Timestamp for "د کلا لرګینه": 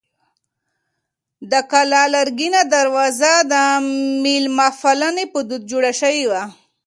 1.51-2.61